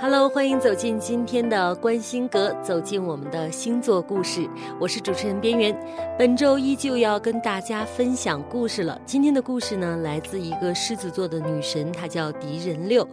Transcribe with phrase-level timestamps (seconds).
[0.00, 4.48] Hello，欢迎走进今天的观星阁，走进我们的星座故事。
[4.78, 5.76] 我是主持人边缘，
[6.16, 8.96] 本周依旧要跟大家分享故事了。
[9.04, 13.06] 今天的故事呢，来自一个狮子座的女神，她叫狄仁六。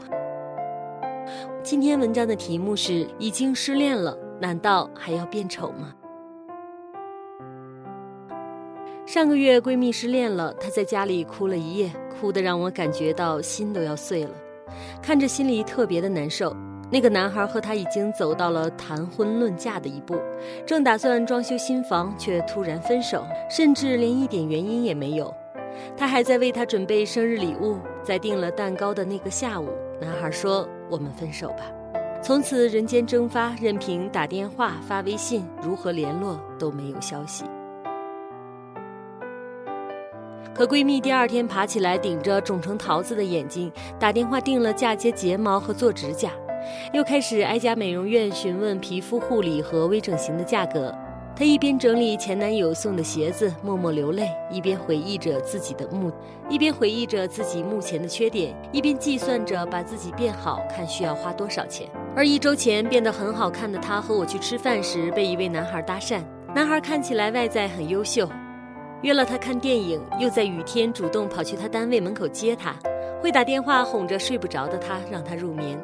[1.63, 5.91] 今天文章的题目是：已经失恋了，难道还要变丑吗？
[9.07, 14.31] 上个月闺蜜失恋了，她在家里哭了一夜，哭得让我感觉到心都要碎了，
[15.01, 16.55] 看着心里特别的难受。
[16.91, 20.17] 那个男孩和她已经走到了谈婚论嫁的一步，
[20.65, 25.33] 正打算装修新房，却突然分手，甚至连一点原因也没有。
[25.97, 29.67] 他还在为他准备生日礼物，在订了蛋糕的那个下午，
[29.99, 31.65] 男孩说：“我们分手吧。”
[32.23, 37.43] 从此人间蒸发，任凭打电话、发微信，如何联络都没有消息。
[40.53, 46.31] 可闺蜜第二天爬起来，顶着肿成桃子的眼睛，打电话订了嫁接睫毛和做指甲。
[46.93, 50.93] 又开始挨家美容院询问皮肤护理和微整形的价格。
[51.37, 56.09] 她一边整理前男友送的鞋子，默默流泪，一边回忆着自己的目，
[56.47, 61.89] 一边回忆着自己目前的缺点，一边计算着把自己变好看需要花多少钱。
[62.15, 66.21] 而一周前变得很好看的她和我去吃饭时，被一位男孩搭讪。
[66.55, 68.29] 男孩看起来外在很优秀，
[69.01, 72.73] 约了她看电影，又在雨天主动跑去她单位门口接她，
[73.21, 75.77] 会打电话哄着睡不着的她，让她入眠。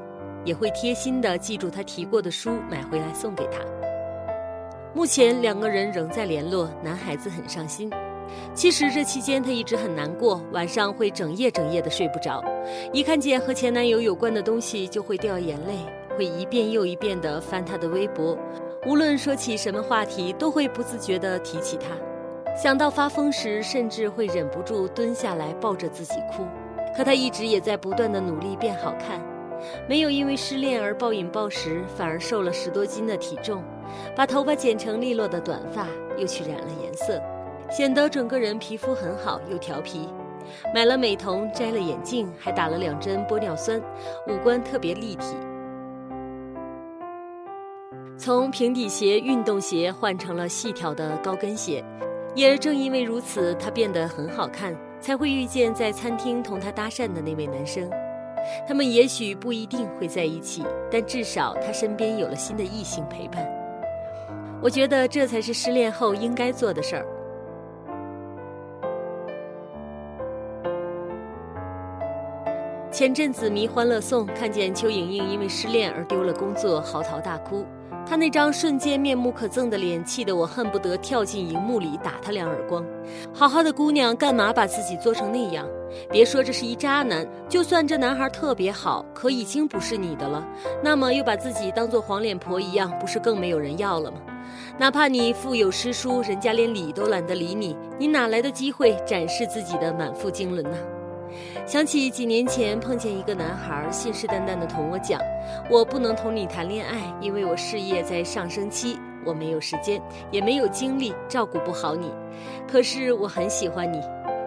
[0.43, 3.59] 也会贴心的记住他提过的书，买回来送给他。
[4.93, 7.89] 目前两个人仍在联络，男孩子很伤心。
[8.53, 12.43] 其实这期间他一直很难过，晚上会整夜整夜的睡不着，
[12.93, 15.77] 一看见和前男友有关的东西就会掉眼泪，
[16.17, 18.37] 会一遍又一遍的翻他的微博，
[18.85, 21.89] 无论说起什么话题，都会不自觉的提起他。
[22.55, 26.45] 想到发疯时，甚至会忍不住蹲下来抱着自己哭。
[26.95, 29.21] 可他一直也在不断的努力变好看。
[29.87, 33.63] 没有因为失恋而暴饮暴食，反而瘦了十多斤的体重，
[34.15, 37.21] 把头发剪成利落的短发，又去染了颜色，
[37.69, 40.07] 显得整个人皮肤很好又调皮。
[40.73, 43.79] 买了美瞳，摘了眼镜，还打了两针玻尿酸，
[44.27, 45.35] 五官特别立体。
[48.17, 51.83] 从平底鞋、运动鞋换成了细条的高跟鞋，
[52.35, 57.89] 也正因为如此，她变得很好看，才会遇见在餐厅同她搭讪的那位男生。
[58.67, 63.45] 他们也许不一定会在一起，但至少他身边有了新的异性陪伴。
[64.61, 67.05] 我觉得这才是失恋后应该做的事儿。
[72.91, 77.65] 前阵子迷《欢乐颂》，看见邱莹莹因为失恋而丢了工作，嚎啕大哭。
[78.05, 82.85] 他那张瞬间面目可憎的脸，气得我恨不得跳进荧幕里打他两耳光。
[83.33, 85.65] 好好的姑娘，干嘛把自己做成那样？
[86.09, 90.45] 别说这是一渣男，就算这男孩特别好，可已经不是你的了，
[90.83, 94.17] 那么又把自己当做黄脸婆一样，不是更没有人要了吗？
[94.77, 100.77] 哪怕你腹有诗书，人家连理都懒得理你，你哪来的机会展示自己的满腹经纶呢？
[101.65, 105.19] 想起几年前碰见一个男孩，信誓旦旦地同我讲
[105.69, 112.11] ：“我不能同你谈恋爱，因为我事业在上升期，我没有时间，也没有精力照顾不好你。
[112.67, 114.01] 可是我很喜欢你。”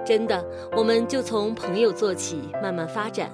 [0.05, 0.45] 真的，
[0.77, 3.31] 我们就从朋友做起，慢慢发展。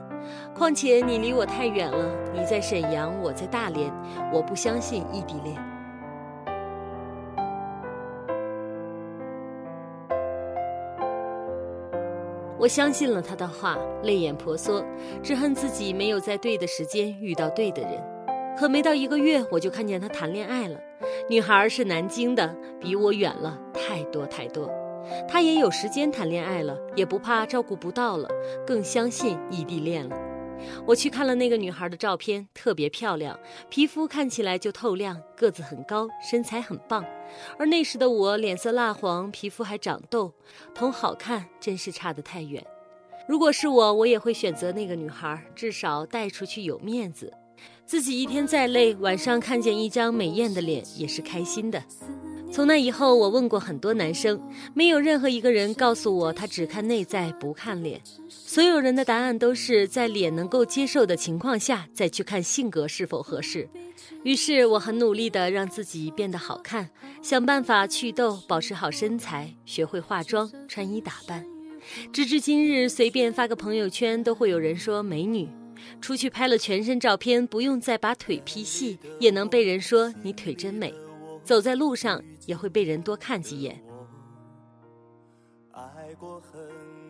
[0.54, 3.92] 况且你离我太远了，你在沈阳，我在大连，
[4.32, 5.69] 我不相信异地恋。
[12.60, 14.84] 我相信了他的话，泪眼婆娑，
[15.22, 17.92] 只恨自己没有在对的时间遇到对的人。
[18.54, 20.78] 可没到一个月，我就看见他谈恋爱了，
[21.30, 24.70] 女孩是南京的，比我远了太多太多。
[25.26, 28.28] 他也有时间谈恋爱了，也不怕照顾不到了，
[28.66, 30.14] 更相信异地恋了。
[30.86, 37.04] 我去看了那个女孩的照片，特别漂亮，皮肤看起来就透亮，个子很高，身材很棒。
[37.58, 40.32] 而那时的我脸色蜡黄，皮肤还长痘，
[40.74, 42.64] 同好看真是差得太远。
[43.28, 47.32] 如果是我，我也会选择那个女孩，至少带出去有面子。
[47.86, 51.82] 自己一天再累，晚上看见一张美艳的脸也是开心的。
[52.52, 54.40] 从那以后，我问过很多男生，
[54.74, 58.00] 没有任何一个人告诉我他只看内在不看脸。
[58.28, 63.68] 所有人的答案都是在脸能够接受的情况下再去看性格是否合适。
[64.24, 66.90] 于是我很努力地让自己变得好看，
[67.22, 71.46] 想办法祛痘，保持好身材，学会化妆、穿衣打扮。
[72.12, 75.48] 直至今日，随便发个朋友圈都会有人说美女。
[76.00, 80.92] 出去拍了全身照片，不用再把腿 P 细，也能被人说你腿真美。
[81.50, 83.82] 走在路上也会被人多看几眼。
[85.72, 86.52] 爱过恨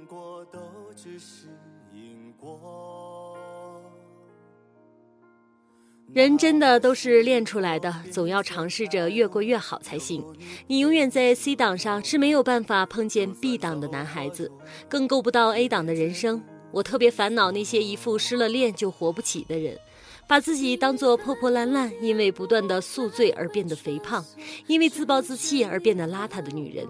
[0.06, 0.58] 过都
[0.96, 1.48] 只是
[1.92, 3.36] 因果。
[6.14, 10.24] 人真的都是练出来的，总要尝试着越过越好才行。
[10.68, 14.50] 你永远在 C 档上是没有办法碰见 B 档的男孩子，
[14.88, 16.42] 更够不到 A 档的人生。
[16.72, 19.76] 我特别烦恼那些一副失了恋就活不起的人，
[20.30, 24.24] 把自己当做破破烂烂，因为不断的宿醉而变得肥胖，
[24.68, 26.86] 因为自暴自弃而变得邋遢的女人，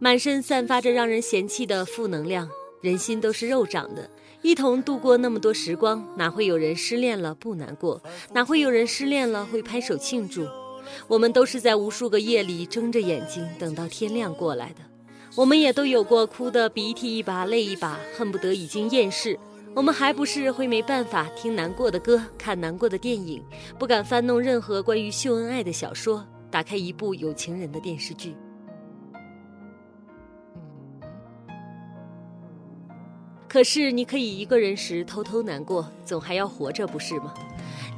[0.00, 2.50] 满身散发着让人嫌弃的负能量。
[2.80, 4.10] 人心都是肉长的。
[4.42, 8.02] 一同度过那么多时光，哪会有人失恋了不难过？
[8.32, 10.44] 哪会有人失恋了会拍手庆祝？
[11.06, 14.80] 我们都是在无数个夜里睁着眼睛等到天亮过来的。
[15.36, 19.38] 我们也都有过哭得鼻涕一把泪一把，恨不得已经厌世。
[19.76, 23.44] 我们还不是会没办法听难过的歌，看难过的电影，
[23.78, 28.34] 不敢翻弄任何关于秀恩爱的小说，打开一部有情人的电视剧。
[33.46, 37.34] 可是，你可以一个人时偷偷难过，总还要活着，不是吗？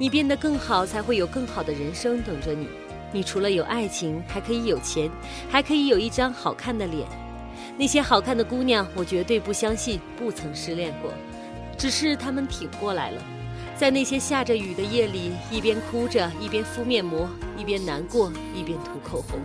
[0.01, 2.67] 你变得更好，才会有更好的人生等着你。
[3.13, 5.09] 你除了有爱情，还可以有钱，
[5.49, 7.07] 还可以有一张好看的脸。
[7.79, 11.13] 那些好看的姑娘，我绝对不相信不曾失恋过，
[11.79, 13.23] 只是他们挺过来了。
[13.77, 19.41] 在那些下着雨的夜里，一边哭着，一边敷面膜，一边难过，一边涂口红。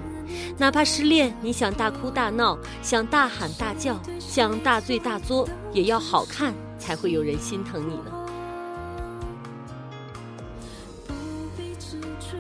[0.58, 8.23] 哪怕失恋，你想大哭大闹，想大喊大叫，想大醉大作，也要好看，才会有人心疼你呢。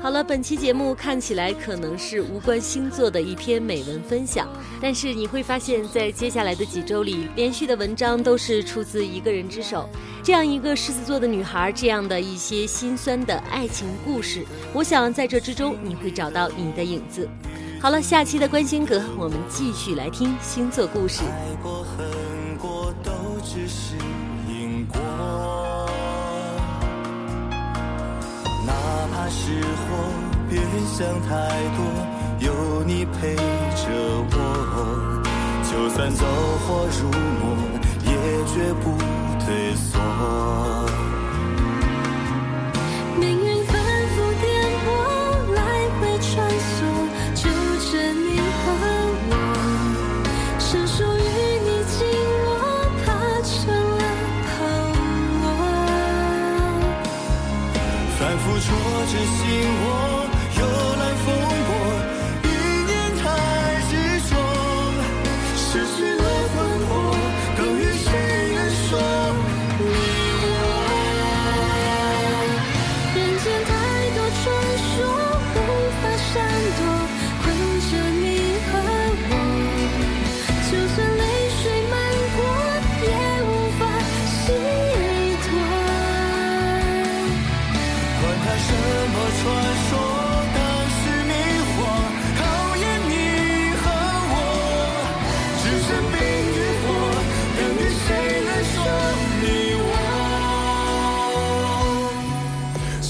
[0.03, 4.49] 好了，本期节目看起来可能是无关星座的一篇美文分享，
[4.81, 9.89] 但是你会发现在接下来的几周里，连续的文章都是出自一个人之手。
[10.21, 17.25] 这样一个狮子座的女孩，这样的一些心酸的爱情故事，我想在这之中你会找到你的影子。
[17.79, 21.21] 好了，下期的关心阁，我们继续来听星座故事。
[21.21, 23.95] 爱过恨过都只是
[29.35, 29.89] 是火，
[30.47, 31.31] 别想太
[31.75, 31.79] 多，
[32.39, 33.41] 有你陪着
[34.31, 34.35] 我，
[35.63, 36.23] 就算走
[36.65, 37.09] 火入
[37.39, 37.43] 魔，
[38.05, 38.11] 也
[38.45, 38.85] 绝不
[39.43, 39.45] 退
[39.75, 40.92] 缩。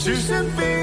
[0.03, 0.82] 只剩冰